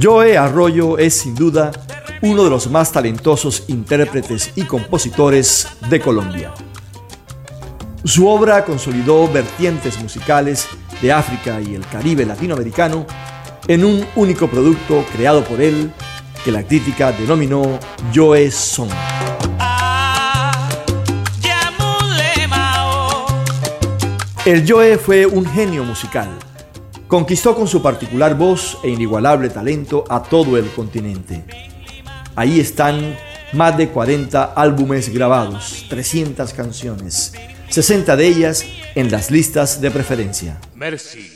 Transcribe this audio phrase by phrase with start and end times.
[0.00, 1.70] Joe Arroyo es sin duda
[2.20, 6.52] uno de los más talentosos intérpretes y compositores de Colombia.
[8.04, 10.68] Su obra consolidó vertientes musicales
[11.00, 13.06] de África y el Caribe latinoamericano
[13.68, 15.90] en un único producto creado por él
[16.44, 17.78] que la crítica denominó
[18.14, 18.90] Joe Song.
[24.44, 26.28] El Joe fue un genio musical.
[27.08, 31.44] Conquistó con su particular voz e inigualable talento a todo el continente.
[32.34, 33.16] Ahí están
[33.52, 37.32] más de 40 álbumes grabados, 300 canciones,
[37.68, 38.64] 60 de ellas
[38.96, 40.58] en las listas de preferencia.
[40.74, 41.30] Merci,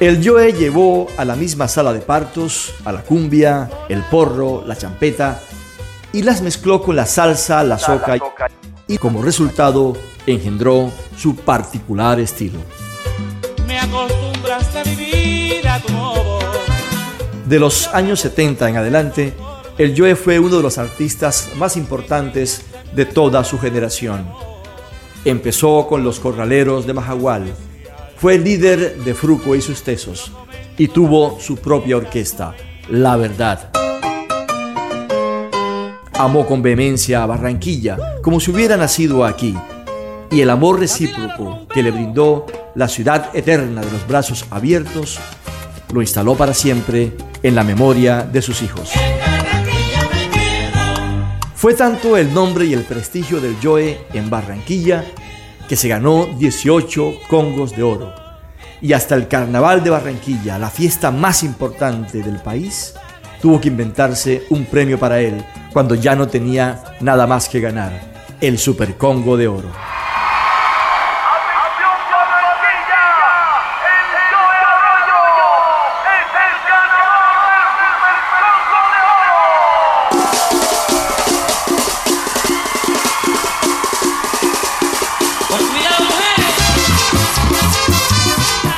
[0.00, 4.76] El Joe llevó a la misma sala de partos a la cumbia, el porro, la
[4.76, 5.42] champeta
[6.14, 8.16] y las mezcló con la salsa, la soca
[8.88, 9.94] y como resultado
[10.26, 12.58] engendró su particular estilo.
[13.66, 16.38] Me acostumbraste a vivir a tu modo.
[17.46, 19.34] De los años 70 en adelante,
[19.78, 22.62] el Joe fue uno de los artistas más importantes
[22.94, 24.26] de toda su generación.
[25.24, 27.54] Empezó con los corraleros de Majagual,
[28.16, 30.32] fue líder de Fruco y sus tesos
[30.78, 32.54] y tuvo su propia orquesta,
[32.88, 33.70] La Verdad.
[36.14, 39.54] Amó con vehemencia a Barranquilla, como si hubiera nacido aquí,
[40.30, 45.18] y el amor recíproco que le brindó la ciudad eterna de los brazos abiertos
[45.92, 48.90] lo instaló para siempre en la memoria de sus hijos.
[51.54, 55.04] Fue tanto el nombre y el prestigio del Joe en Barranquilla
[55.68, 58.14] que se ganó 18 congos de oro.
[58.80, 62.94] Y hasta el Carnaval de Barranquilla, la fiesta más importante del país,
[63.40, 68.36] tuvo que inventarse un premio para él cuando ya no tenía nada más que ganar,
[68.40, 69.95] el Super Congo de Oro.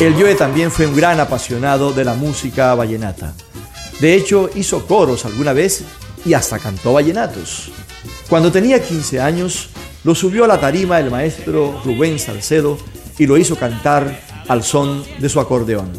[0.00, 3.34] El Joe también fue un gran apasionado de la música vallenata.
[4.00, 5.84] De hecho, hizo coros alguna vez
[6.24, 7.70] y hasta cantó vallenatos.
[8.26, 9.68] Cuando tenía 15 años,
[10.02, 12.78] lo subió a la tarima el maestro Rubén Salcedo
[13.18, 15.92] y lo hizo cantar al son de su acordeón.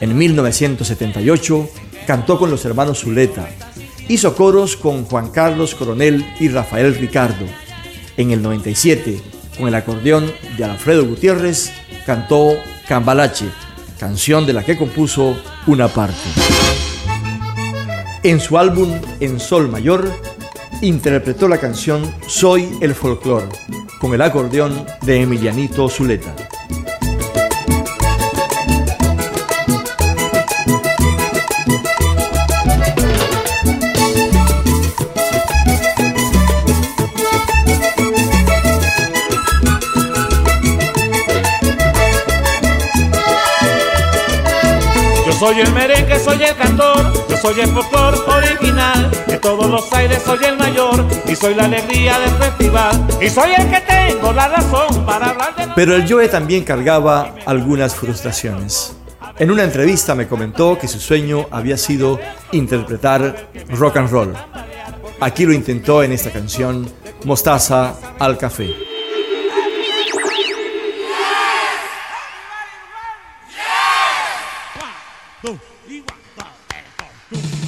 [0.00, 1.70] En 1978
[2.06, 3.48] cantó con los hermanos Zuleta.
[4.08, 7.46] Hizo coros con Juan Carlos Coronel y Rafael Ricardo.
[8.18, 9.22] En el 97,
[9.56, 11.72] con el acordeón de Alfredo Gutiérrez,
[12.06, 12.56] cantó
[12.88, 13.46] Cambalache,
[13.98, 16.16] canción de la que compuso una parte.
[18.22, 20.10] En su álbum En Sol Mayor,
[20.82, 23.48] interpretó la canción Soy el Folclor,
[24.00, 26.34] con el acordeón de Emilianito Zuleta.
[45.40, 49.10] Soy el merengue, soy el cantor, yo soy el folclor original.
[49.26, 53.06] De todos los aires soy el mayor y soy la alegría del festival.
[53.22, 55.68] Y soy el que tengo la razón para hablar de.
[55.74, 58.94] Pero el Joe también cargaba algunas frustraciones.
[59.38, 62.20] En una entrevista me comentó que su sueño había sido
[62.52, 64.34] interpretar rock and roll.
[65.20, 66.86] Aquí lo intentó en esta canción,
[67.24, 68.89] Mostaza al Café.
[75.42, 75.52] 都
[75.86, 77.59] 以往的爱好中。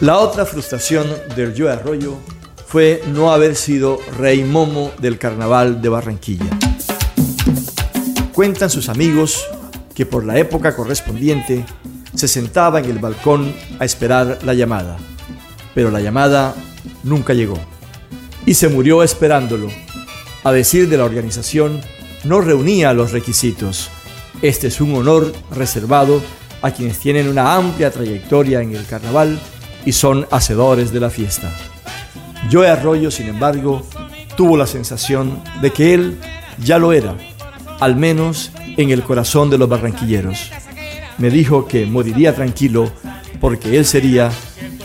[0.00, 2.14] La otra frustración del Joe Arroyo
[2.68, 6.46] fue no haber sido rey momo del carnaval de Barranquilla.
[8.32, 9.44] Cuentan sus amigos
[9.96, 11.66] que por la época correspondiente
[12.14, 14.98] se sentaba en el balcón a esperar la llamada,
[15.74, 16.54] pero la llamada
[17.02, 17.58] nunca llegó
[18.46, 19.68] y se murió esperándolo.
[20.44, 21.80] A decir de la organización,
[22.22, 23.90] no reunía los requisitos.
[24.42, 26.22] Este es un honor reservado
[26.62, 29.40] a quienes tienen una amplia trayectoria en el carnaval
[29.84, 31.54] y son hacedores de la fiesta.
[32.50, 33.86] Joe Arroyo, sin embargo,
[34.36, 36.18] tuvo la sensación de que él
[36.58, 37.16] ya lo era,
[37.80, 40.50] al menos en el corazón de los barranquilleros.
[41.18, 42.90] Me dijo que moriría tranquilo
[43.40, 44.30] porque él sería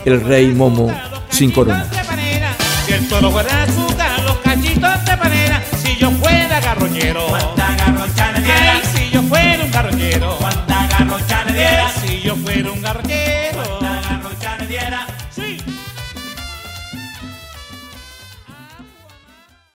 [0.04, 0.90] el rey Momo
[1.30, 1.88] sin corona.